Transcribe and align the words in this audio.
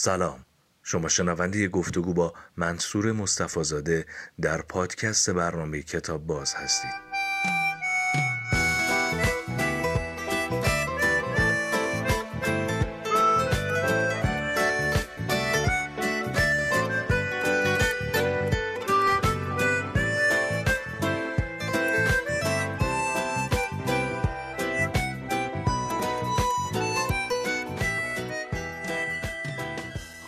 سلام. 0.00 0.44
شما 0.82 1.08
شنونده 1.08 1.68
گفتگو 1.68 2.14
با 2.14 2.32
منصور 2.56 3.12
مصطفی 3.12 4.04
در 4.40 4.62
پادکست 4.62 5.30
برنامه 5.30 5.82
کتاب 5.82 6.26
باز 6.26 6.54
هستید. 6.54 6.90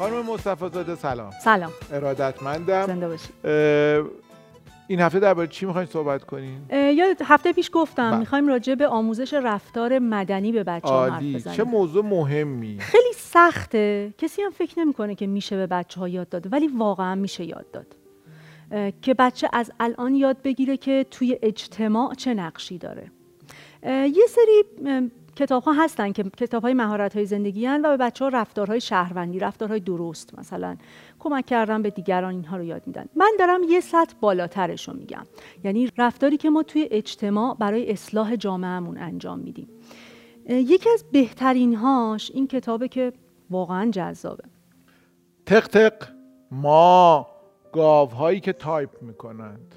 مصطفی 0.09 0.69
زاده 0.69 0.95
سلام. 0.95 1.31
سلام. 1.45 1.73
ارادتمندم. 1.93 2.87
زنده 2.87 3.09
باشید. 3.09 3.31
این 4.89 5.01
هفته 5.01 5.21
درباره 5.21 5.49
چی 5.49 5.67
می‌خواین 5.67 5.87
صحبت 5.87 6.25
کنین؟ 6.25 6.59
یا 6.71 7.15
هفته 7.25 7.53
پیش 7.53 7.71
گفتم 7.73 8.11
بله. 8.11 8.19
می‌خوایم 8.19 8.49
راجع 8.49 8.75
به 8.75 8.87
آموزش 8.87 9.35
رفتار 9.35 9.99
مدنی 9.99 10.53
به 10.53 10.65
بچه 10.65 10.89
ها 10.89 11.11
حرف 11.11 11.23
بزنیم. 11.23 11.57
چه 11.57 11.65
موضوع 11.65 12.05
مهمی؟ 12.05 12.77
خیلی 12.81 13.13
سخته. 13.17 14.15
کسی 14.19 14.43
هم 14.43 14.51
فکر 14.51 14.79
نمی‌کنه 14.79 15.15
که 15.15 15.27
میشه 15.27 15.57
به 15.57 15.67
بچه 15.67 16.01
ها 16.01 16.09
یاد 16.09 16.29
داد 16.29 16.53
ولی 16.53 16.69
واقعا 16.69 17.15
میشه 17.15 17.45
یاد 17.45 17.67
داد. 17.71 17.87
که 19.03 19.15
بچه 19.15 19.49
از 19.53 19.73
الان 19.81 20.15
یاد 20.15 20.43
بگیره 20.45 20.77
که 20.77 21.07
توی 21.11 21.39
اجتماع 21.43 22.15
چه 22.15 22.35
نقشی 22.35 22.79
داره. 22.79 23.11
یه 23.87 24.27
سری 24.29 24.65
کتاب 25.41 25.63
ها 25.63 25.73
هستن 25.73 26.13
که 26.13 26.23
کتاب 26.23 26.63
های 26.63 26.75
مهارت 26.75 27.17
های 27.17 27.27
زندگی 27.27 27.67
هن 27.67 27.81
و 27.85 27.89
به 27.89 27.97
بچه 27.97 28.25
ها 28.25 28.29
رفتارهای 28.29 28.81
شهروندی 28.81 29.39
رفتارهای 29.39 29.81
درست 29.81 30.39
مثلا 30.39 30.77
کمک 31.19 31.47
کردن 31.47 31.83
به 31.83 31.91
دیگران 31.91 32.35
اینها 32.35 32.57
رو 32.57 32.65
یاد 32.65 32.83
میدن. 32.87 33.07
من 33.17 33.31
دارم 33.39 33.61
یه 33.63 33.81
سطح 33.81 34.15
بالاترش 34.21 34.89
رو 34.89 34.95
میگم. 34.95 35.27
یعنی 35.65 35.89
رفتاری 35.99 36.37
که 36.37 36.51
ما 36.51 36.63
توی 36.63 36.89
اجتماع 36.91 37.57
برای 37.59 37.93
اصلاح 37.93 38.37
جامعهمون 38.37 38.99
انجام 38.99 39.39
میدیم. 39.39 39.69
یکی 40.49 40.91
از 40.91 41.05
بهترین 41.13 41.75
هاش 41.75 42.31
این 42.35 42.47
کتابه 42.47 42.89
که 42.89 43.13
واقعا 43.51 43.91
جذابه. 43.91 44.45
تق 45.47 45.67
تق 45.67 45.95
ما 46.51 47.27
گاوهایی 47.73 48.41
که 48.41 48.53
تایپ 48.53 49.03
می‌کنند. 49.03 49.75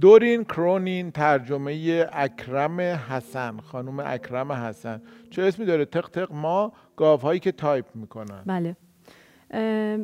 دورین 0.00 0.44
کرونین 0.44 1.10
ترجمه 1.10 2.06
اکرم 2.12 2.80
حسن 2.80 3.60
خانم 3.60 4.00
اکرم 4.00 4.52
حسن. 4.52 5.02
چه 5.30 5.42
اسمی 5.42 5.66
داره؟ 5.66 5.84
تق 5.84 6.08
تق 6.08 6.32
ماع 6.32 6.72
گاوهایی 6.96 7.40
که 7.40 7.52
تایپ 7.52 7.84
می‌کنن. 7.94 8.42
بله. 8.46 8.76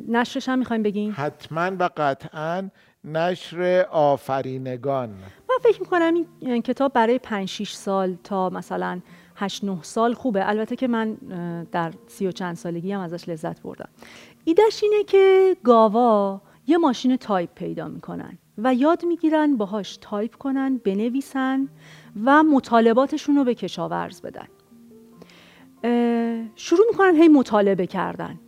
نشرش 0.08 0.48
هم 0.48 0.58
می‌خوایم 0.58 0.82
بگیم 0.82 1.14
حتما 1.16 1.70
و 1.78 1.90
قطعا 1.96 2.70
نشر 3.04 3.86
آفرینگان. 3.90 5.08
من 5.08 5.56
فکر 5.62 5.80
می‌کنم 5.80 6.14
این 6.40 6.62
کتاب 6.62 6.92
برای 6.92 7.18
5 7.18 7.48
6 7.48 7.72
سال 7.72 8.16
تا 8.24 8.50
مثلا 8.50 9.00
8 9.36 9.64
9 9.64 9.78
سال 9.82 10.14
خوبه. 10.14 10.48
البته 10.48 10.76
که 10.76 10.88
من 10.88 11.14
در 11.72 11.92
سی 12.06 12.26
و 12.26 12.32
چند 12.32 12.56
سالگی 12.56 12.92
هم 12.92 13.00
ازش 13.00 13.28
لذت 13.28 13.62
بردم. 13.62 13.88
ایدهش 14.44 14.82
اینه 14.82 15.04
که 15.04 15.56
گاوا 15.64 16.40
یه 16.66 16.78
ماشین 16.78 17.16
تایپ 17.16 17.54
پیدا 17.54 17.88
می‌کنن. 17.88 18.38
و 18.64 18.74
یاد 18.74 19.04
می‌گیرن 19.04 19.56
باهاش 19.56 19.98
تایپ 20.00 20.34
کنن 20.34 20.80
بنویسن 20.84 21.68
و 22.24 22.42
مطالباتشون 22.42 23.36
رو 23.36 23.44
به 23.44 23.54
کشاورز 23.54 24.20
بدن. 24.22 24.46
شروع 26.56 26.86
می‌کنن 26.90 27.16
هی 27.16 27.28
مطالبه 27.28 27.86
کردن 27.86 28.40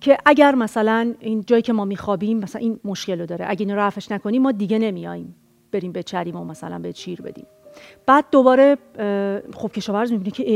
که 0.00 0.18
اگر 0.26 0.54
مثلا 0.54 1.14
این 1.20 1.44
جایی 1.46 1.62
که 1.62 1.72
ما 1.72 1.84
میخوابیم 1.84 2.38
مثلا 2.38 2.60
این 2.60 2.80
مشکل 2.84 3.20
رو 3.20 3.26
داره. 3.26 3.44
اگه 3.48 3.66
این 3.66 3.74
رفعش 3.74 4.12
نکنین 4.12 4.42
ما 4.42 4.52
دیگه 4.52 4.78
نمیاییم 4.78 5.34
بریم 5.72 5.92
بچریم 5.92 6.36
و 6.36 6.44
مثلا 6.44 6.78
بهت 6.78 6.92
شیر 6.92 7.22
بدیم. 7.22 7.46
بعد 8.06 8.24
دوباره 8.30 8.78
خب 9.54 9.72
کشاورز 9.72 10.12
می‌بینه 10.12 10.30
که 10.30 10.50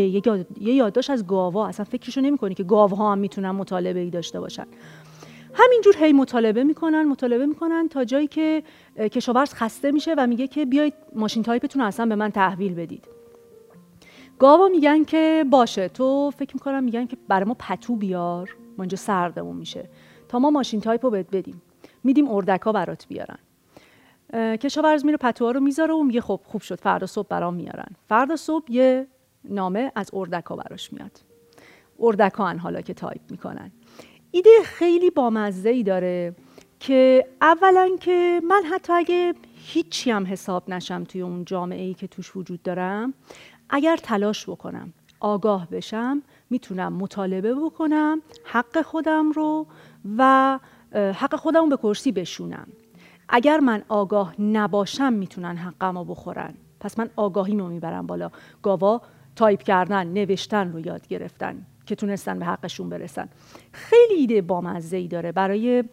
یه 0.60 0.74
یادداشت 0.74 1.10
از 1.10 1.26
گاوا. 1.26 1.66
اصلا 1.66 1.84
فکرشو 1.84 2.20
نمی‌کنه 2.20 2.54
که 2.54 2.62
گاوها 2.64 3.12
هم 3.12 3.18
می‌تونن 3.18 3.50
مطالبه 3.50 4.00
ای 4.00 4.10
داشته 4.10 4.40
باشن. 4.40 4.66
همینجور 5.54 5.96
هی 5.98 6.12
مطالبه 6.12 6.64
می‌کنن 6.64 7.04
مطالبه 7.04 7.46
می‌کنن 7.46 7.88
تا 7.88 8.04
جایی 8.04 8.26
که 8.26 8.62
کشاورز 8.98 9.54
خسته 9.54 9.90
میشه 9.90 10.14
و 10.18 10.26
میگه 10.26 10.46
که 10.46 10.66
بیایید 10.66 10.94
ماشین 11.14 11.42
تایپتون 11.42 11.82
اصلا 11.82 12.06
به 12.06 12.14
من 12.14 12.30
تحویل 12.30 12.74
بدید. 12.74 13.08
گاوا 14.38 14.68
میگن 14.68 15.04
که 15.04 15.44
باشه. 15.50 15.88
تو 15.88 16.30
فکر 16.36 16.54
می‌کنم 16.54 16.84
میگن 16.84 17.06
که 17.06 17.16
برای 17.28 17.44
ما 17.44 17.54
پتو 17.54 17.96
بیار. 17.96 18.56
ما 18.78 18.84
اینجا 18.84 18.96
سردمون 18.96 19.56
میشه. 19.56 19.88
تا 20.28 20.38
ما 20.38 20.50
ماشین 20.50 20.80
تایپ 20.80 21.04
رو 21.04 21.10
بهت 21.10 21.26
بدیم. 21.32 21.62
میدیم 22.04 22.28
اردکا 22.30 22.72
برات 22.72 23.06
بیارن. 23.08 23.38
کشاورز 24.56 25.04
میره 25.04 25.16
پتوها 25.16 25.50
رو 25.50 25.60
می‌ذاره 25.60 25.94
و 25.94 26.02
میگه 26.02 26.20
خب 26.20 26.40
خوب 26.44 26.62
شد. 26.62 26.80
فردا 26.80 27.06
صبح 27.06 27.28
برام 27.28 27.54
میارن. 27.54 27.88
فردا 28.08 28.36
صبح 28.36 28.72
یه 28.72 29.06
نامه 29.44 29.92
از 29.94 30.10
اردکا 30.12 30.56
براش 30.56 30.92
میاد. 30.92 31.20
اردکا 32.00 32.44
حالا 32.44 32.80
که 32.80 32.94
تایپ 32.94 33.20
می‌کنن. 33.30 33.72
ایده 34.34 34.50
خیلی 34.64 35.10
بامزه 35.10 35.68
ای 35.68 35.82
داره 35.82 36.34
که 36.80 37.26
اولا 37.40 37.90
که 38.00 38.40
من 38.48 38.62
حتی 38.72 38.92
اگه 38.92 39.34
هیچی 39.54 40.10
هم 40.10 40.26
حساب 40.26 40.70
نشم 40.70 41.04
توی 41.04 41.20
اون 41.20 41.44
جامعه 41.44 41.82
ای 41.82 41.94
که 41.94 42.06
توش 42.06 42.36
وجود 42.36 42.62
دارم 42.62 43.14
اگر 43.70 43.96
تلاش 43.96 44.48
بکنم 44.48 44.92
آگاه 45.20 45.68
بشم 45.70 46.22
می‌تونم 46.50 46.92
مطالبه 46.92 47.54
بکنم 47.54 48.22
حق 48.44 48.82
خودم 48.82 49.30
رو 49.30 49.66
و 50.18 50.58
حق 50.94 51.36
خودم 51.36 51.68
به 51.68 51.76
کرسی 51.76 52.12
بشونم. 52.12 52.66
اگر 53.28 53.60
من 53.60 53.82
آگاه 53.88 54.40
نباشم 54.40 55.12
می‌تونن 55.12 55.56
حقم 55.56 55.98
رو 55.98 56.04
بخورن. 56.04 56.54
پس 56.80 56.98
من 56.98 57.10
آگاهی 57.16 57.56
رو 57.56 57.68
می‌برم 57.68 58.06
بالا. 58.06 58.30
گاوا 58.62 59.02
تایپ 59.36 59.62
کردن 59.62 60.06
نوشتن 60.06 60.72
رو 60.72 60.80
یاد 60.80 61.06
گرفتن. 61.06 61.66
که 61.86 61.94
تونستن 61.94 62.38
به 62.38 62.44
حقشون 62.44 62.88
برسن. 62.88 63.28
خیلی 63.72 64.14
ایده 64.14 64.42
بامزه 64.42 64.96
ای 64.96 65.08
داره. 65.08 65.32
برای 65.32 65.84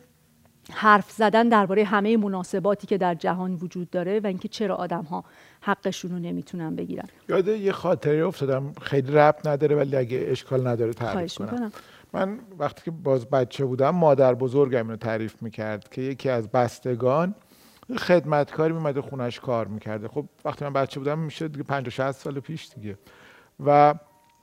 حرف 0.72 1.11
زدن 1.11 1.50
درباره 1.50 1.83
همه 1.83 2.17
مناسباتی 2.17 2.88
که 2.88 2.97
در 2.97 3.16
جهان 3.16 3.53
وجود 3.53 3.89
داره 3.89 4.19
و 4.19 4.27
اینکه 4.27 4.47
چرا 4.47 4.75
آدم 4.75 5.03
ها 5.03 5.23
حقشون 5.61 6.11
رو 6.11 6.19
نمی‌تونن 6.19 6.75
بگیرن. 6.75 7.05
یاد 7.29 7.47
یه 7.47 7.72
خاطره 7.72 8.25
افتادم. 8.25 8.73
خیلی 8.81 9.11
رب 9.11 9.35
نداره 9.45 9.75
ولی 9.75 9.95
اگه 9.95 10.25
اشکال 10.27 10.67
نداره 10.67 10.94
تعریف 10.94 11.35
کنم. 11.35 11.72
من 12.13 12.39
وقتی 12.59 12.81
که 12.85 12.91
باز 12.91 13.29
بچه 13.29 13.66
بودم 13.66 13.89
مادر 13.89 14.33
بزرگم 14.33 14.85
اینو 14.85 14.95
تعریف 14.95 15.44
می‌کرد 15.44 15.89
که 15.89 16.01
یکی 16.01 16.29
از 16.29 16.50
بستگان 16.50 17.35
خدمتکاری 17.97 18.73
میمده 18.73 19.01
خونش 19.01 19.39
کار 19.39 19.67
می‌کرده 19.67 20.07
خب 20.07 20.25
وقتی 20.45 20.66
من 20.66 20.73
بچه 20.73 21.00
بودم 21.00 21.19
میشه 21.19 21.47
دیگه 21.47 21.63
50 21.63 21.89
60 21.89 22.11
سال 22.11 22.39
پیش 22.39 22.69
دیگه. 22.75 22.97
و 23.66 23.95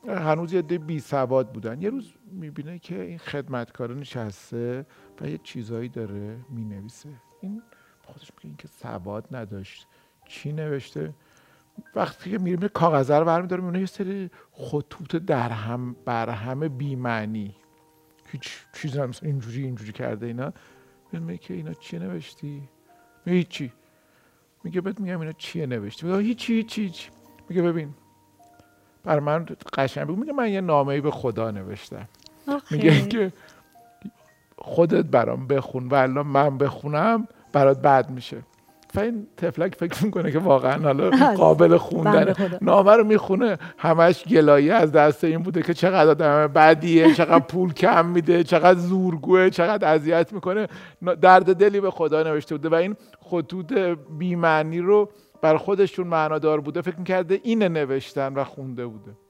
هنوز 0.09 0.53
یه 0.53 0.63
ده 0.63 0.79
بی 0.79 1.01
سواد 1.01 1.53
بودن. 1.53 1.83
یه 1.83 1.91
روز 1.91 2.13
می‌بینه 2.33 2.79
که 2.79 3.03
این 3.03 3.19
خدمتکار 3.19 3.95
نشسته 3.95 4.87
و 5.21 5.29
یه 5.29 5.39
چیزایی 5.39 5.89
داره 5.89 6.37
می‌نویسه. 6.49 7.09
این 7.41 7.63
خودش 8.03 8.31
میگه 8.31 8.47
این 8.47 8.57
که 8.57 8.69
سواد 8.69 9.37
نداشت. 9.37 9.87
چی 10.29 10.53
نوشته؟ 10.53 11.15
وقتی 11.95 12.31
که 12.31 12.39
میریم 12.39 12.69
کاغذ 12.69 13.11
رو 13.11 13.25
برمیداره 13.25 13.63
می‌بینه 13.63 13.81
یه 13.81 13.87
سری 13.87 14.31
خطوط 14.53 15.17
در 15.17 15.49
هم 15.49 15.97
بر 16.05 16.31
همه 16.31 16.69
بیمعنی. 16.69 17.55
هیچ 18.33 18.51
چیز 18.73 18.97
هم 18.97 19.11
اینجوری 19.23 19.65
اینجوری 19.65 19.93
کرده 19.93 20.27
اینا. 20.27 20.53
میگه 21.13 21.39
که 21.39 21.55
اینا 21.55 21.75
چی 21.75 21.99
نوشتی؟ 21.99 22.69
میگه 23.27 23.39
هیچی. 23.39 23.73
میگه 24.65 24.81
بهت 24.81 25.01
میگم 25.01 25.21
اینا 25.21 25.33
چیه 25.33 25.67
نوشتی؟ 25.67 26.07
میگه 26.07 26.19
هیچی 26.19 26.55
هیچی. 26.55 27.11
میگه 27.49 27.63
ببین 27.63 27.95
بر 29.07 29.21
من 29.21 29.47
قشنگ 29.79 30.11
میگه 30.11 30.33
من 30.33 30.51
یه 30.51 30.61
نامه 30.61 31.01
به 31.01 31.11
خدا 31.11 31.51
نوشتم. 31.51 32.09
میگه 32.71 33.09
که 33.09 33.33
خودت 34.59 35.05
برام 35.05 35.47
بخون 35.47 35.89
و 35.89 35.95
الان 35.95 36.27
من 36.27 36.59
بخونم 36.59 37.29
برات 37.53 37.83
بد 37.83 38.11
میشه. 38.11 38.37
و 38.95 39.01
این 39.01 39.27
تفلک 39.37 39.75
فکر 39.75 40.05
می‌کنه 40.05 40.33
که 40.33 40.39
واقعا 40.39 40.83
حالا 40.83 41.11
قابل 41.11 41.77
خوندن 41.77 42.35
نامه 42.63 42.93
رو 42.93 43.05
می‌خونه. 43.05 43.59
همش 43.79 44.25
گلایه 44.25 44.75
از 44.75 44.93
دست 44.93 45.25
این 45.25 45.43
بوده 45.43 45.63
که 45.63 45.75
چقدر 45.75 46.11
آدم 46.11 46.47
بدیه 46.47 47.15
چقدر 47.15 47.45
پول 47.45 47.73
کم 47.73 48.07
میده 48.07 48.45
چقدر 48.45 48.79
زورگوه 48.79 49.51
چقدر 49.51 49.95
اذیت 49.95 50.33
می‌کنه. 50.33 50.69
درد 51.23 51.57
دلی 51.57 51.81
به 51.81 51.91
خدا 51.91 52.23
نوشته 52.23 52.55
بوده 52.55 52.69
و 52.69 52.75
این 52.75 52.97
خطوط 53.21 53.73
بیمعنی 54.19 54.79
رو 54.79 55.11
بر 55.41 55.57
خودشون 55.57 56.07
معنادار 56.07 56.61
بوده 56.61 56.81
فکر 56.81 56.99
می‌کرده 56.99 57.41
اینه 57.43 57.69
نوشتن 57.69 58.35
و 58.35 58.45
خونده 58.45 58.87
بوده. 58.87 59.26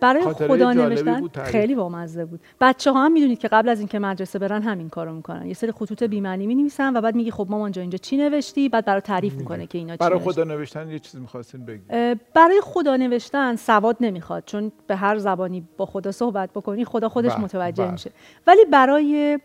برای 0.00 0.22
خدا 0.22 0.72
نوشتن 0.72 1.28
خیلی 1.28 1.74
بامزه 1.74 2.24
بود. 2.24 2.40
بچه 2.60 2.92
ها 2.92 3.04
هم 3.04 3.12
می‌دونید 3.12 3.38
که 3.38 3.48
قبل 3.48 3.68
از 3.68 3.78
اینکه 3.78 3.98
مدرسه 3.98 4.38
برن 4.38 4.62
همین 4.62 4.88
کارو 4.88 5.12
می‌کنن. 5.12 5.46
یه 5.46 5.54
سری 5.54 5.72
خطوط 5.72 6.02
بی‌معنی 6.02 6.46
می 6.46 6.54
نویسن 6.54 6.96
و 6.96 7.00
بعد 7.00 7.14
میگی 7.14 7.30
خب 7.30 7.46
مامان 7.50 7.72
جا 7.72 7.80
اینجا 7.80 7.98
چی 7.98 8.16
نوشتی؟ 8.16 8.68
بعد 8.68 8.84
برای 8.84 9.00
تعریف 9.00 9.34
می‌کنه 9.34 9.66
که 9.66 9.78
اینا 9.78 9.92
چی 9.92 9.98
برای 9.98 10.18
خدا 10.18 10.44
نوشتن 10.44 10.90
یه 10.90 10.98
چیزی 10.98 11.20
می‌خواستین 11.20 11.64
بگید. 11.64 11.86
برای 12.34 12.60
خدا 12.62 12.96
نوشتن 12.96 13.56
سواد 13.56 13.96
نمی‌خواد 14.00 14.42
چون 14.46 14.72
به 14.86 14.96
هر 14.96 15.18
زبانی 15.18 15.68
با 15.76 15.86
خدا 15.86 16.12
صحبت 16.12 16.50
بکنی 16.54 16.84
خدا 16.84 17.08
خودش 17.08 17.32
بله، 17.32 17.40
متوجه 17.40 17.82
بله. 17.82 17.92
میشه. 17.92 18.10
ولی 18.46 18.64
برای 18.64 19.38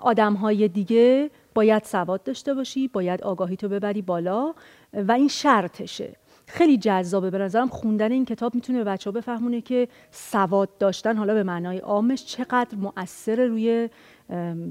آدم 0.00 0.34
های 0.34 0.68
دیگه 0.68 1.30
باید 1.54 1.82
سواد 1.84 2.22
داشته 2.22 2.54
باشی 2.54 2.88
باید 2.88 3.22
آگاهی 3.22 3.56
تو 3.56 3.68
ببری 3.68 4.02
بالا 4.02 4.54
و 4.94 5.12
این 5.12 5.28
شرطشه. 5.28 6.12
خیلی 6.46 6.78
جذابه. 6.78 7.30
به 7.30 7.38
نظرم 7.38 7.68
خوندن 7.68 8.12
این 8.12 8.24
کتاب 8.24 8.54
می‌تونه 8.54 8.78
به 8.78 8.84
بچه 8.84 9.10
ها 9.10 9.12
بفهمونه 9.12 9.60
که 9.60 9.88
سواد 10.10 10.78
داشتن 10.78 11.16
حالا 11.16 11.34
به 11.34 11.42
معنای 11.42 11.78
عامش 11.78 12.24
چقدر 12.24 12.78
مؤثر 12.78 13.46
روی 13.46 13.90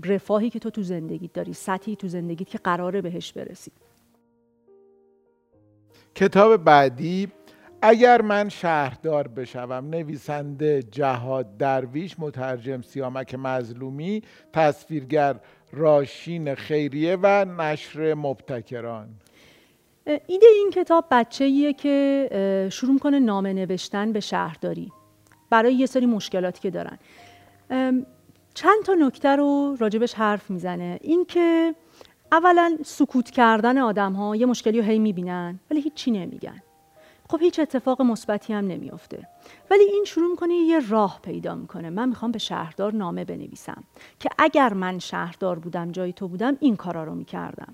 رفاهی 0.05 0.49
که 0.49 0.59
تو 0.59 0.69
تو 0.69 0.83
زندگیت 0.83 1.33
داری 1.33 1.53
سطحی 1.53 1.95
تو 1.95 2.07
زندگیت 2.07 2.47
که 2.47 2.57
قراره 2.57 3.01
بهش 3.01 3.33
برسی. 3.33 3.71
کتاب 6.15 6.57
بعدی 6.57 7.27
اگر 7.81 8.21
من 8.21 8.49
شهردار 8.49 9.27
بشوم 9.27 9.89
نویسنده 9.89 10.83
جهاد 10.83 11.57
درویش 11.57 12.15
مترجم 12.19 12.81
سیامک 12.81 13.35
مظلومی 13.35 14.21
تصویرگر 14.53 15.35
راشین 15.71 16.55
خیریه 16.55 17.17
و 17.21 17.45
نشر 17.45 18.13
مبتکران. 18.13 19.09
ایده 20.05 20.47
این 20.55 20.69
کتاب 20.73 21.05
بچه 21.11 21.73
که 21.73 22.69
شروع 22.71 22.99
کنه 22.99 23.19
نامه 23.19 23.53
نوشتن 23.53 24.11
به 24.11 24.19
شهرداری. 24.19 24.91
برای 25.49 25.73
یه 25.73 25.85
سری 25.85 26.05
مشکلاتی 26.05 26.61
که 26.61 26.69
دارن. 26.69 26.97
چند 28.53 28.83
تا 28.85 28.93
نکته 28.93 29.29
رو 29.29 29.75
راجبش 29.79 30.13
حرف 30.13 30.49
می‌زنه. 30.51 30.99
اینکه 31.01 31.75
اولا 32.31 32.77
سکوت 32.85 33.29
کردن 33.29 33.77
آدم 33.77 34.13
ها 34.13 34.35
یه 34.35 34.45
مشکلی 34.45 34.77
رو 34.77 34.83
هی 34.83 34.99
می‌بینن 34.99 35.59
ولی 35.71 35.81
هیچی 35.81 36.11
نمیگن. 36.11 36.61
خب 37.29 37.39
هیچ 37.41 37.59
اتفاق 37.59 38.01
مثبتی 38.01 38.53
هم 38.53 38.67
نمیافته. 38.67 39.27
ولی 39.71 39.83
این 39.83 40.03
شروع 40.03 40.31
می‌کنه 40.31 40.53
یه 40.53 40.89
راه 40.89 41.19
پیدا 41.23 41.55
می‌کنه. 41.55 41.89
من 41.89 42.09
می‌خوام 42.09 42.31
به 42.31 42.39
شهردار 42.39 42.93
نامه 42.93 43.25
بنویسم 43.25 43.83
که 44.19 44.29
اگر 44.37 44.73
من 44.73 44.99
شهردار 44.99 45.59
بودم 45.59 45.91
جای 45.91 46.13
تو 46.13 46.27
بودم 46.27 46.57
این 46.59 46.75
کارا 46.75 47.03
رو 47.03 47.15
می‌کردم. 47.15 47.73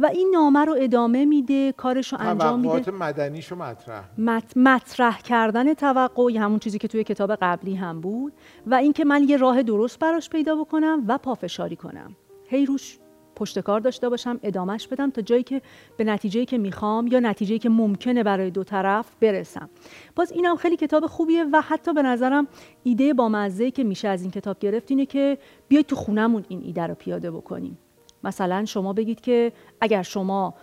و 0.00 0.06
این 0.06 0.30
نامه 0.34 0.64
رو 0.64 0.76
ادامه 0.78 1.24
میده 1.24 1.72
کارش 1.72 2.12
رو 2.12 2.20
انجام 2.20 2.60
میده. 2.60 2.90
مدنیش 2.90 3.52
مطرح. 3.52 4.04
مط... 4.18 4.56
مطرح 4.56 5.20
کردن 5.20 5.74
توقع 5.74 6.38
همون 6.38 6.58
چیزی 6.58 6.78
که 6.78 6.88
توی 6.88 7.04
کتاب 7.04 7.34
قبلی 7.34 7.74
هم 7.74 8.00
بود. 8.00 8.32
و 8.66 8.74
اینکه 8.74 9.04
من 9.04 9.28
یه 9.28 9.36
راه 9.36 9.62
درست 9.62 9.98
براش 9.98 10.30
پیدا 10.30 10.56
بکنم 10.56 11.04
و 11.08 11.18
پافشاری 11.18 11.76
کنم. 11.76 12.16
هی 12.48 12.66
روش 12.66 12.98
پشتکار 13.42 13.80
داشته 13.80 14.08
باشم 14.08 14.40
ادامهش 14.42 14.86
بدم 14.86 15.10
تا 15.10 15.22
جایی 15.22 15.42
که 15.42 15.62
به 15.96 16.04
نتیجه 16.04 16.44
که 16.44 16.58
می‌خوام 16.58 17.06
یا 17.06 17.20
نتیجه 17.20 17.58
که 17.58 17.68
ممکنه 17.68 18.22
برای 18.22 18.50
دو 18.50 18.64
طرف 18.64 19.06
برسم. 19.20 19.70
باز 20.16 20.32
اینم 20.32 20.56
خیلی 20.56 20.76
کتاب 20.76 21.06
خوبیه 21.06 21.44
و 21.52 21.60
حتی 21.60 21.94
به 21.94 22.02
نظرم 22.02 22.48
ایده 22.82 23.14
با 23.14 23.28
مزه 23.28 23.70
که 23.70 23.84
میشه 23.84 24.08
از 24.08 24.22
این 24.22 24.30
کتاب 24.30 24.58
گرفت 24.58 24.90
اینه 24.90 25.06
که 25.06 25.38
بیاید 25.68 25.86
تو 25.86 25.96
خونمون 25.96 26.44
این 26.48 26.62
ایده 26.64 26.86
رو 26.86 26.94
پیاده 26.94 27.30
بکنیم. 27.30 27.78
مثلا 28.24 28.64
شما 28.64 28.92
بگید 28.92 29.20
که 29.20 29.52
اگر 29.80 30.02
شما 30.02 30.54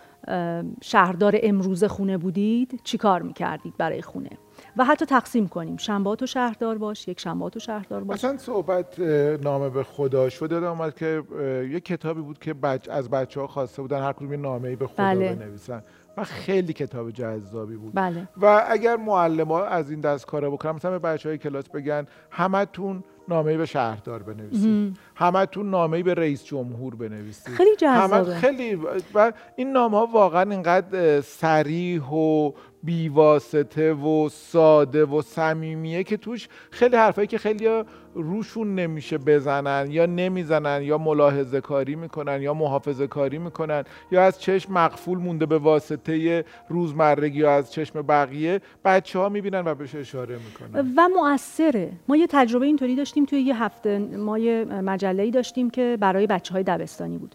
شهردار 0.82 1.38
امروز 1.42 1.84
خونه 1.84 2.18
بودید 2.18 2.80
چی 2.84 2.98
کار 2.98 3.22
می‌کردید 3.22 3.74
برای 3.78 4.02
خونه؟ 4.02 4.30
و 4.76 4.84
حتی 4.84 5.06
تقسیم 5.06 5.48
کنیم. 5.48 5.76
شنبات 5.76 6.22
و 6.22 6.26
شهردار 6.26 6.78
باش 6.78 7.08
یک 7.08 7.20
شنبات 7.20 7.56
و 7.56 7.60
شهردار 7.60 8.04
باش. 8.04 8.18
مثلا 8.18 8.38
صحبت 8.38 8.98
نامه 9.42 9.70
به 9.70 9.82
خدا 9.82 10.28
شده 10.28 10.66
آمد 10.66 10.94
که 10.94 11.22
یک 11.70 11.84
کتابی 11.84 12.20
بود 12.20 12.38
که 12.38 12.54
بچ... 12.54 12.88
از 12.88 13.10
بچه 13.10 13.40
ها 13.40 13.46
خواسته 13.46 13.82
بودن 13.82 14.02
هر 14.02 14.12
کدوم 14.12 14.40
نامه 14.40 14.68
ای 14.68 14.76
به 14.76 14.86
خدا 14.86 14.96
بله. 14.96 15.34
بنویسن. 15.34 15.82
و 16.16 16.24
خیلی 16.24 16.72
کتاب 16.72 17.10
جذابی 17.10 17.76
بود. 17.76 17.94
بله. 17.94 18.28
و 18.36 18.64
اگر 18.68 18.96
معلم 18.96 19.48
ها 19.48 19.66
از 19.66 19.90
این 19.90 20.00
دست 20.00 20.26
کارا 20.26 20.50
بکنن 20.50 20.72
مثلا 20.72 20.90
به 20.90 20.98
بچه 20.98 21.28
های 21.28 21.38
کلاس 21.38 21.68
بگن 21.68 22.06
همتون 22.30 23.04
نامه 23.30 23.56
به 23.56 23.66
شهردار 23.66 24.22
بنویسید. 24.22 24.96
همتون 25.14 25.70
نامه 25.70 26.02
به 26.02 26.14
رئیس 26.14 26.44
جمهور 26.44 26.94
بنویسید. 26.94 27.54
خیلی 27.54 27.76
جذابه. 27.76 28.34
خیلی 28.34 28.78
و 29.14 29.32
این 29.56 29.72
نامه 29.72 29.98
ها 29.98 30.06
واقعا 30.06 30.50
اینقدر 30.50 31.20
سریح 31.20 32.02
و 32.02 32.52
بیواسطه 32.82 33.92
و 33.92 34.28
ساده 34.28 35.04
و 35.04 35.22
صمیمیه 35.22 36.04
که 36.04 36.16
توش 36.16 36.48
خیلی 36.70 36.96
حرفایی 36.96 37.26
که 37.26 37.38
خیلی 37.38 37.82
روشون 38.14 38.74
نمیشه 38.74 39.18
بزنن 39.18 39.86
یا 39.90 40.06
نمی‌زنن 40.06 40.82
یا 40.82 40.98
ملاحظه 40.98 41.60
کاری 41.60 41.94
می‌کنن 41.94 42.42
یا 42.42 42.54
محافظه 42.54 43.06
کاری 43.06 43.38
می‌کنن 43.38 43.84
یا 44.10 44.22
از 44.22 44.40
چشم 44.40 44.72
مقفول 44.72 45.18
مونده 45.18 45.46
به 45.46 45.58
واسطه 45.58 46.44
روزمرگی 46.68 47.38
یا 47.38 47.54
از 47.54 47.72
چشم 47.72 48.02
بقیه 48.02 48.60
بچه 48.84 49.18
ها 49.18 49.28
می‌بینن 49.28 49.62
و 49.66 49.74
بهش 49.74 49.94
اشاره 49.94 50.36
می‌کنن. 50.36 50.92
و 50.96 51.08
مؤثره. 51.08 51.92
ما 52.08 52.16
یه 52.16 52.26
تجربه 52.26 52.66
اینطوری 52.66 52.96
داشتیم 52.96 53.19
توی 53.26 53.40
یه 53.40 53.62
هفته 53.62 53.98
ما 53.98 54.38
یه 54.38 54.64
مجله 54.64 55.30
داشتیم 55.30 55.70
که 55.70 55.98
برای 56.00 56.26
بچه 56.26 56.54
های 56.54 56.62
دبستانی 56.62 57.18
بود. 57.18 57.34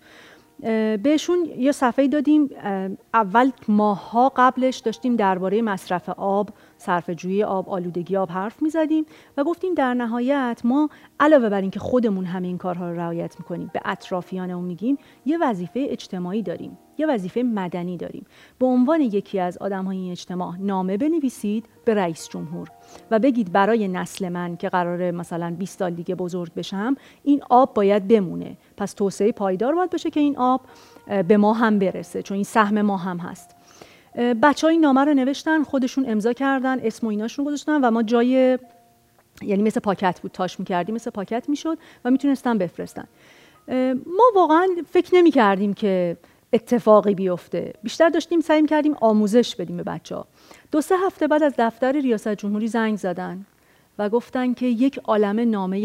بهشون 1.03 1.45
یه 1.57 1.71
صفحه 1.71 2.07
دادیم. 2.07 2.49
اول 3.13 3.51
ماها 3.67 4.31
قبلش 4.35 4.77
داشتیم 4.77 5.15
درباره 5.15 5.61
مصرف 5.61 6.09
آب 6.09 6.49
جویی 7.15 7.43
آب 7.43 7.69
آلودگی 7.69 8.17
آب 8.17 8.31
حرف 8.31 8.61
می‌زدیم 8.61 9.05
و 9.37 9.43
گفتیم 9.43 9.73
در 9.73 9.93
نهایت 9.93 10.61
ما 10.63 10.89
علاوه 11.19 11.49
بر 11.49 11.61
اینکه 11.61 11.79
خودمون 11.79 12.25
همه 12.25 12.47
این 12.47 12.57
کارها 12.57 12.89
رو 12.89 12.95
رعایت 12.95 13.39
می‌کنیم 13.39 13.71
به 13.73 13.81
اطرافیانمون 13.85 14.65
میگیم 14.65 14.97
یه 15.25 15.37
وظیفه 15.41 15.87
اجتماعی 15.89 16.41
داریم. 16.41 16.77
یه 16.97 17.07
وظیفه 17.07 17.43
مدنی 17.43 17.97
داریم. 17.97 18.25
به 18.59 18.65
عنوان 18.65 19.01
یکی 19.01 19.39
از 19.39 19.57
آدم 19.57 19.85
های 19.85 19.97
این 19.97 20.11
اجتماع 20.11 20.55
نامه 20.59 20.97
بنویسید 20.97 21.65
به 21.85 21.93
رئیس 21.93 22.29
جمهور 22.29 22.67
و 23.11 23.19
بگید 23.19 23.51
برای 23.51 23.87
نسل 23.87 24.29
من 24.29 24.57
که 24.57 24.69
قراره 24.69 25.11
مثلا 25.11 25.55
20 25.59 25.79
سال 25.79 25.93
دیگه 25.93 26.15
بزرگ 26.15 26.53
بشم 26.53 26.95
این 27.23 27.41
آب 27.49 27.73
باید 27.73 28.07
بمونه. 28.07 28.57
پس 28.77 28.93
توسعه 28.93 29.31
پایدار 29.31 29.75
باید 29.75 29.89
بشه 29.89 30.09
که 30.09 30.19
این 30.19 30.37
آب 30.37 30.61
به 31.27 31.37
ما 31.37 31.53
هم 31.53 31.79
برسه 31.79 32.21
چون 32.21 32.35
این 32.35 32.43
سهم 32.43 32.81
ما 32.81 32.97
هم 32.97 33.17
هست. 33.17 33.55
بچه 34.41 34.67
این 34.67 34.81
نامه 34.81 35.03
رو 35.03 35.13
نوشتن 35.13 35.63
خودشون 35.63 36.05
امضا 36.07 36.33
کردن 36.33 36.79
اسم 36.79 37.07
و 37.07 37.09
ایناشون 37.09 37.45
گذاشتن 37.45 37.81
و 37.83 37.91
ما 37.91 38.03
جای 38.03 38.59
یعنی 39.41 39.63
مثل 39.63 39.79
پاکت 39.79 40.19
بود 40.21 40.31
تاش 40.31 40.59
می‌کردیم 40.59 40.95
مثل 40.95 41.11
پاکت 41.11 41.49
می‌شد 41.49 41.77
و 42.05 42.11
می‌تونستن 42.11 42.57
بفرستن. 42.57 43.07
ما 44.05 44.23
واقعا 44.35 44.67
فکر 44.89 45.15
نمی 45.15 45.31
کردیم 45.31 45.73
که 45.73 46.17
اتفاقی 46.53 47.15
بیفته. 47.15 47.73
بیشتر 47.83 48.09
داشتیم 48.09 48.39
سعی 48.39 48.65
کردیم 48.65 48.95
آموزش 49.01 49.55
بدیم 49.55 49.77
به 49.77 49.83
بچه 49.83 50.15
ها 50.15 50.27
دو 50.71 50.81
سه 50.81 50.95
هفته 50.97 51.27
بعد 51.27 51.43
از 51.43 51.53
دفتر 51.57 51.91
ریاست 51.91 52.27
جمهوری 52.27 52.67
زنگ 52.67 52.97
زدن 52.97 53.45
و 53.99 54.09
گفتن 54.09 54.53
که 54.53 54.65
یک 54.65 54.99
عالم 55.03 55.49
نامه 55.49 55.79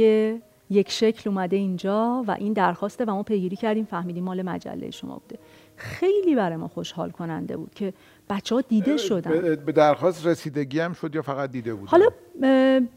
یک 0.70 0.90
شکل 0.90 1.30
اومده 1.30 1.56
اینجا 1.56 2.24
و 2.26 2.30
این 2.30 2.52
درخواسته 2.52 3.04
و 3.04 3.10
ما 3.10 3.22
پیگیری 3.22 3.56
کردیم 3.56 3.84
فهمیدیم 3.84 4.24
مال 4.24 4.42
مجله 4.42 4.90
شما 4.90 5.18
بوده. 5.18 5.38
خیلی 5.76 6.34
برای 6.34 6.56
ما 6.56 6.68
خوشحال 6.68 7.10
کننده 7.10 7.56
بود 7.56 7.74
که 7.74 7.92
بچه 8.30 8.54
ها 8.54 8.60
دیده 8.60 8.96
شدن. 8.96 9.54
به 9.54 9.72
درخواست 9.72 10.26
رسیدگی 10.26 10.80
هم 10.80 10.92
شد 10.92 11.14
یا 11.14 11.22
فقط 11.22 11.50
دیده 11.50 11.74
بود 11.74 11.88
حالا 11.88 12.06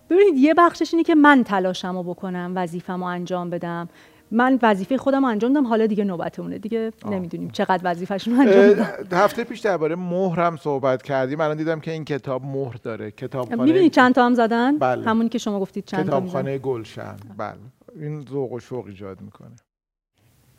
ببینید 0.10 0.38
یه 0.38 0.54
بخشش 0.54 0.94
اینه 0.94 1.04
که 1.04 1.16
من 1.16 1.44
تلاشم 1.44 1.98
رو 1.98 2.04
بکنم 2.04 2.54
وظیفم 2.56 3.00
رو 3.00 3.04
انجام 3.04 3.50
بدم. 3.50 3.90
من 4.34 4.60
وظیفه 4.62 4.98
خودم 4.98 5.26
انجام 5.26 5.54
دادم 5.54 5.68
حالا 5.68 5.86
دیگه 5.86 6.04
نوبتمونه. 6.04 6.58
دیگه 6.58 6.92
آه. 7.06 7.12
نمی‌دونیم 7.12 7.50
چقدر 7.50 7.82
وظیفش 7.84 8.28
رو 8.28 8.40
انجام 8.40 8.68
دادم 8.68 9.18
هفته 9.18 9.44
پیش 9.44 9.60
درباره 9.60 9.96
مهر 9.96 10.40
هم 10.40 10.58
صحبت 10.58 11.02
کردیم. 11.02 11.42
الان 11.42 11.58
دیدم 11.58 11.80
که 11.80 11.92
این 11.92 12.06
کتاب 12.06 12.46
مهر 12.46 12.76
داره. 12.84 13.12
کتابخانه 13.12 13.64
می‌بینید 13.64 13.92
چند 13.92 14.16
تا 14.16 14.26
هم 14.26 14.34
زدن؟ 14.34 14.78
بله. 14.78 15.06
همونی 15.06 15.30
که 15.30 15.38
شما 15.38 15.60
گفتید 15.60 15.86
چند 15.86 16.00
تا 16.00 16.08
کتابخانه 16.08 16.58
گلشن. 16.58 17.16
بله. 17.38 17.56
این 17.96 18.26
ذوق 18.30 18.52
و 18.52 18.60
شوق 18.60 18.86
ایجاد 18.86 19.22
می‌کنه. 19.22 19.56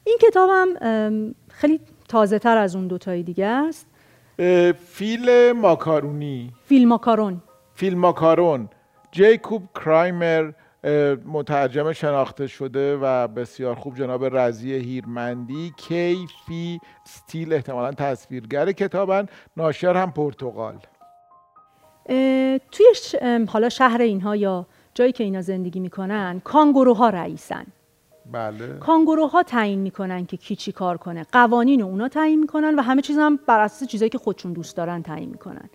این 0.04 0.18
کتابم 0.22 0.66
خیلی 1.50 1.80
تازه 2.08 2.38
تر 2.38 2.56
از 2.56 2.76
اون 2.76 2.86
دوتای 2.86 3.22
دیگه 3.22 3.46
است. 3.46 3.86
فیل 4.86 5.52
ماکارونی. 5.52 6.52
فیل 6.64 6.88
ماکارون. 6.88 7.42
فیل 7.74 7.96
ماکارون. 7.96 8.68
جیکوب 9.12 9.62
کرایمر 9.74 10.50
مترجم 11.26 11.92
شناخته 11.92 12.46
شده 12.46 12.98
و 13.02 13.28
بسیار 13.28 13.74
خوب 13.74 13.96
جناب 13.96 14.36
رزی 14.36 14.72
هیرمندی 14.72 15.72
کیفی 15.76 16.80
ستیل 17.04 17.52
احتمالا 17.52 17.92
تصویرگر 17.92 18.72
کتابن. 18.72 19.26
ناشر 19.56 19.96
هم 19.96 20.12
پرتغال. 20.12 20.78
توی 22.72 22.86
حالا 23.48 23.68
شهر 23.68 24.02
اینها 24.02 24.36
یا 24.36 24.66
جایی 24.94 25.12
که 25.12 25.24
اینا 25.24 25.40
زندگی 25.40 25.80
می‌کنن 25.80 26.40
کانگوروها 26.44 27.08
رئیسن. 27.08 27.66
بله. 28.32 28.78
کانگوروها 28.78 29.42
تعیین 29.42 29.78
می‌کنن 29.78 30.26
که 30.26 30.36
کی 30.36 30.56
چی 30.56 30.72
کار 30.72 30.96
کنه. 30.96 31.26
قوانین 31.32 31.80
رو 31.80 31.86
اونا 31.86 32.08
تعیین 32.08 32.40
می‌کنن 32.40 32.74
و 32.74 32.82
همه 32.82 33.02
چیز 33.02 33.18
هم 33.18 33.38
بر 33.46 33.60
اساس 33.60 33.88
چیزایی 33.88 34.10
که 34.10 34.18
خودشون 34.18 34.52
دوست 34.52 34.76
دارن 34.76 35.02
تعیین 35.02 35.30
می‌کنن. 35.30 35.70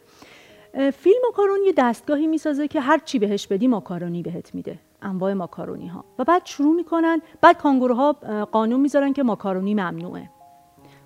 فیلم 0.73 1.17
ماکارونی 1.25 1.65
یه 1.65 1.73
دستگاهی 1.77 2.27
می‌سازه 2.27 2.67
که 2.67 2.81
هر 2.81 2.97
چی 2.97 3.19
بهش 3.19 3.47
بدی 3.47 3.67
ماکارونی 3.67 4.21
بهت 4.23 4.55
میده. 4.55 4.79
انواع 5.01 5.33
ماکارونی 5.33 5.87
ها 5.87 6.05
و 6.19 6.23
بعد 6.23 6.41
شروع 6.45 6.75
می‌کنن 6.75 7.21
بعد 7.41 7.57
کانگوروها 7.57 8.13
قانون 8.51 8.79
می‌ذارن 8.79 9.13
که 9.13 9.23
ماکارونی 9.23 9.73
ممنوعه. 9.73 10.29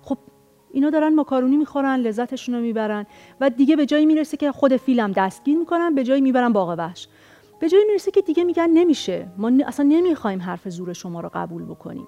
خب 0.02 0.18
اینا 0.72 0.90
دارن 0.90 1.14
ماکارونی 1.14 1.56
می‌خورن 1.56 1.96
لذتشون 1.96 2.54
رو 2.54 2.60
می‌برن 2.60 3.06
و 3.40 3.50
دیگه 3.50 3.76
به 3.76 3.86
جایی 3.86 4.06
می‌رسه 4.06 4.36
که 4.36 4.52
خود 4.52 4.76
فیلم 4.76 5.12
دستگیر 5.12 5.58
می‌کنن 5.58 5.94
به 5.94 6.04
جایی 6.04 6.20
می‌برن 6.20 6.52
باغ 6.52 6.74
وحش. 6.78 7.08
به 7.60 7.68
جایی 7.68 7.84
می‌رسه 7.84 8.10
که 8.10 8.22
دیگه 8.22 8.44
میگن 8.44 8.70
نمیشه. 8.70 9.28
ما 9.36 9.50
اصلا 9.66 9.86
نمی‌خوایم 9.88 10.42
حرف 10.42 10.68
زور 10.68 10.92
شما 10.92 11.20
رو 11.20 11.30
قبول 11.34 11.64
بکنیم. 11.64 12.06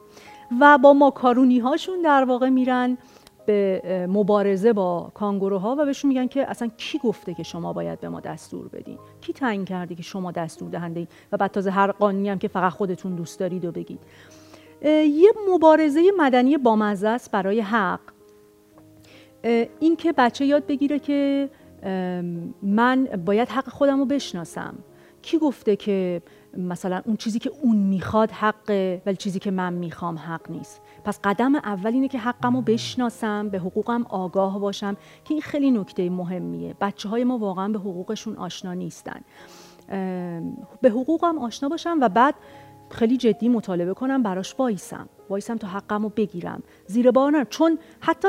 و 0.60 0.78
با 0.78 0.92
ماکارونی 0.92 1.58
هاشون 1.58 2.02
در 2.02 2.24
واقع 2.24 2.48
میرن 2.48 2.98
به 3.46 4.06
مبارزه 4.10 4.72
با 4.72 5.10
کانگوروها 5.14 5.76
و 5.78 5.84
بهشون 5.84 6.08
میگن 6.08 6.26
که 6.26 6.50
اصلا 6.50 6.68
کی 6.76 6.98
گفته 6.98 7.34
که 7.34 7.42
شما 7.42 7.72
باید 7.72 8.00
به 8.00 8.08
ما 8.08 8.20
دستور 8.20 8.68
بدین؟ 8.68 8.98
کی 9.20 9.32
تعیین 9.32 9.64
کرده 9.64 9.94
که 9.94 10.02
شما 10.02 10.32
دستور 10.32 10.70
دهنده 10.70 11.00
این 11.00 11.08
و 11.32 11.36
بعد 11.36 11.50
تازه 11.50 11.70
هر 11.70 11.92
قانونی 11.92 12.28
هم 12.28 12.38
که 12.38 12.48
فقط 12.48 12.72
خودتون 12.72 13.14
دوست 13.14 13.40
دارید 13.40 13.64
و 13.64 13.72
بگید. 13.72 14.00
یه 14.84 15.32
مبارزه 15.54 16.02
مدنی 16.18 16.56
بامزه 16.56 17.08
است 17.08 17.30
برای 17.30 17.60
حق. 17.60 18.00
این 19.80 19.96
که 19.96 20.12
بچه 20.12 20.44
یاد 20.46 20.66
بگیره 20.66 20.98
که 20.98 21.48
من 22.62 23.04
باید 23.04 23.48
حق 23.48 23.68
خودم 23.68 23.98
رو 23.98 24.04
بشناسم. 24.04 24.74
کی 25.22 25.38
گفته 25.38 25.76
که 25.76 26.22
مثلا 26.56 27.02
اون 27.04 27.16
چیزی 27.16 27.38
که 27.38 27.50
اون 27.62 27.76
می‌خواد 27.76 28.30
حقه 28.30 29.02
ولی 29.06 29.16
چیزی 29.16 29.38
که 29.38 29.50
من 29.50 29.72
می‌خوام 29.72 30.18
حق 30.18 30.50
نیست؟ 30.50 30.80
پس 31.06 31.20
قدم 31.24 31.54
اول 31.54 31.92
اینه 31.92 32.08
که 32.08 32.18
حقم 32.18 32.56
رو 32.56 32.62
بشناسم 32.62 33.48
به 33.48 33.58
حقوقم 33.58 34.06
آگاه 34.08 34.58
باشم 34.58 34.96
که 35.24 35.34
این 35.34 35.40
خیلی 35.40 35.70
نکته 35.70 36.10
مهمیه. 36.10 36.74
بچه 36.80 37.08
های 37.08 37.24
ما 37.24 37.38
واقعا 37.38 37.68
به 37.68 37.78
حقوقشون 37.78 38.36
آشنا 38.36 38.74
نیستن. 38.74 39.20
به 40.80 40.90
حقوقم 40.90 41.38
آشنا 41.38 41.68
باشم 41.68 41.98
و 42.00 42.08
بعد 42.08 42.34
خیلی 42.90 43.16
جدی 43.16 43.48
مطالبه 43.48 43.94
کنم 43.94 44.22
براش 44.22 44.54
وایسم. 44.58 45.08
وایسم 45.30 45.56
تا 45.56 45.68
حقم 45.68 46.02
رو 46.02 46.08
بگیرم. 46.08 46.62
زیر 46.86 47.10
بار 47.10 47.32
نرم. 47.32 47.44
چون 47.44 47.78
حتی 48.00 48.28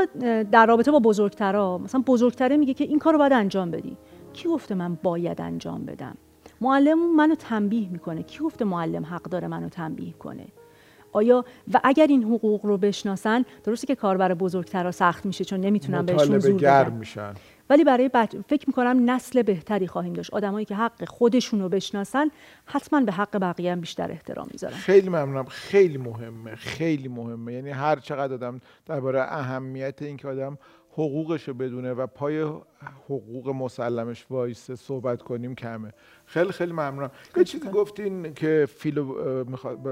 در 0.51 0.65
رابطه 0.65 0.91
با 0.91 0.99
بزرگترا 0.99 1.77
مثلا 1.77 2.03
بزرگتره 2.07 2.57
میگه 2.57 2.73
که 2.73 2.83
این 2.83 2.99
کار 2.99 3.13
رو 3.13 3.19
باید 3.19 3.33
انجام 3.33 3.71
بدی. 3.71 3.97
کی 4.33 4.47
گفته 4.47 4.75
من 4.75 4.97
باید 5.03 5.41
انجام 5.41 5.85
بدم؟ 5.85 6.17
معلم 6.61 7.15
منو 7.15 7.35
تنبیه 7.35 7.89
می‌کنه. 7.89 8.23
کی 8.23 8.39
گفته 8.39 8.65
معلم 8.65 9.05
حق 9.05 9.23
داره 9.23 9.47
منو 9.47 9.69
تنبیه 9.69 10.13
کنه؟ 10.13 10.45
آیا 11.11 11.45
و 11.73 11.79
اگر 11.83 12.07
این 12.07 12.23
حقوق 12.23 12.65
رو 12.65 12.77
بشناسن 12.77 13.45
درسته 13.63 13.87
که 13.87 13.95
کار 13.95 14.17
برای 14.17 14.35
بزرگترها 14.35 14.91
سخت 14.91 15.25
میشه 15.25 15.45
چون 15.45 15.59
نمی‌تونن 15.59 16.05
بهشون 16.05 16.39
زور 16.39 16.53
بدن. 16.53 16.93
میشن. 16.93 17.33
ولی 17.69 17.83
برای 17.83 18.09
بچ... 18.13 18.35
فکر 18.47 18.63
می‌کنم 18.67 19.09
نسل 19.09 19.41
بهتری 19.41 19.87
خواهیم 19.87 20.13
داشت. 20.13 20.33
آدمایی 20.33 20.65
که 20.65 20.75
حق 20.75 21.05
خودشون 21.05 21.61
رو 21.61 21.69
بشناسن 21.69 22.31
حتما 22.65 23.01
به 23.01 23.11
حق 23.11 23.37
بقیه 23.37 23.71
هم 23.71 23.81
بیشتر 23.81 24.11
احترام 24.11 24.47
می‌ذارن. 24.51 24.73
خیلی 24.73 25.09
ممنونم. 25.09 25.45
خیلی 25.45 25.97
مهمه. 25.97 26.55
خیلی 26.55 27.07
مهمه. 27.07 27.53
یعنی 27.53 27.69
هر 27.69 27.95
چقدر 27.99 28.33
آدم 28.33 28.61
درباره 28.85 29.21
اهمیت 29.21 30.01
اینکه 30.01 30.27
آدم 30.27 30.57
حقوقش 30.97 31.47
رو 31.47 31.53
بدونه 31.53 31.93
و 31.93 32.07
پای 32.07 32.41
حقوق 33.05 33.49
مسلمش 33.49 34.25
وایسه 34.29 34.75
صحبت 34.75 35.21
کنیم 35.21 35.55
کمه. 35.55 35.93
خیلی 36.25 36.51
خیلی 36.51 36.71
ممنونم. 36.71 37.11
یه 37.37 37.43
چیزی 37.43 37.69
گفتین 37.69 38.33
که 38.33 38.67
فیلو 38.69 39.13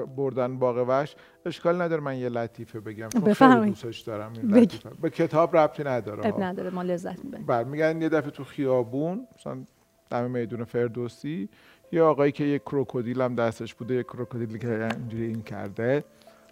بردن 0.05 0.59
باغ 0.59 0.85
وحش. 0.87 1.15
اشکال 1.45 1.81
نداره 1.81 2.01
من 2.01 2.17
یه 2.17 2.29
لطیفه 2.29 2.79
بگم. 2.79 3.09
چون 3.09 3.33
خیلی 3.33 3.65
دوستش 3.65 3.99
دارم 3.99 4.33
این 4.33 4.67
به 5.01 5.09
کتاب 5.09 5.57
ربطی 5.57 5.83
نداره. 5.83 6.27
اب 6.27 6.43
نداره 6.43 6.69
ما 6.69 6.81
لذت 6.81 7.25
می‌بریم. 7.25 7.45
بله 7.45 7.63
میگن 7.63 8.01
یه 8.01 8.09
دفعه 8.09 8.31
تو 8.31 8.43
خیابون 8.43 9.27
مثلا 9.37 9.63
دم 10.09 10.31
میدون 10.31 10.63
فردوسی 10.63 11.49
یه 11.91 12.01
آقایی 12.01 12.31
که 12.31 12.43
یه 12.43 12.59
کروکودیل 12.59 13.21
هم 13.21 13.35
دستش 13.35 13.75
بوده 13.75 13.95
یه 13.95 14.03
کروکودیلی 14.03 14.59
که 14.59 14.89
اینجوری 14.97 15.25
این 15.25 15.41
کرده 15.41 16.03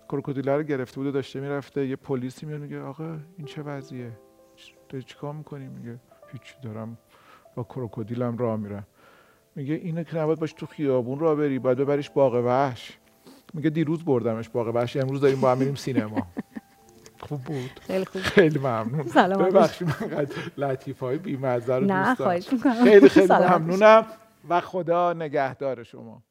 کروکودیل 0.09 0.49
رو 0.49 0.63
گرفته 0.63 0.97
بوده 0.97 1.11
داشته 1.11 1.39
می‌رفته. 1.39 1.87
یه 1.87 1.95
پلیسی 1.95 2.45
میاد 2.45 2.61
میگه 2.61 2.81
آقا 2.81 3.17
این 3.37 3.47
چه 3.47 3.61
وضعیه؟ 3.61 4.11
داری 4.89 5.03
چیکار 5.03 5.33
می‌کنی؟ 5.33 5.67
میگه 5.67 5.99
هیچی 6.31 6.53
دارم. 6.63 6.97
با 7.55 7.63
کروکودیلم 7.63 8.37
راه 8.37 8.55
میرم. 8.57 8.87
میگه 9.55 9.73
اینو 9.73 10.03
که 10.03 10.17
نباید 10.17 10.39
باش 10.39 10.53
تو 10.53 10.65
خیابون 10.65 11.19
راه 11.19 11.35
بری 11.35 11.59
باید 11.59 11.77
ببریش 11.77 12.09
باغ 12.09 12.33
وحش. 12.33 12.97
میگه 13.53 13.69
دیروز 13.69 14.05
بردمش 14.05 14.49
باغ 14.49 14.75
وحش. 14.75 14.97
امروز 14.97 15.21
داریم 15.21 15.41
با 15.41 15.51
هم 15.51 15.57
میریم 15.57 15.75
سینما. 15.75 16.27
خوب 17.27 17.41
بود. 17.41 17.71
خیلی 17.81 18.05
خوب. 18.05 18.21
خیلی 18.21 18.59
ممنون. 18.59 19.07
سلام 19.07 19.43
ببخشید 19.43 19.87
من 19.87 20.27
لطیف 20.57 20.99
های 20.99 21.17
بیمزه 21.17 21.75
رو 21.75 21.85
نه 21.85 22.05
دوست 22.15 22.19
دارم. 22.19 22.39
خیلی 22.83 23.09
خیلی 23.09 23.33
ممنونم 23.33 24.05
و 24.49 24.61
خدا 24.61 25.13
نگهدار 25.13 25.83
شما. 25.83 26.23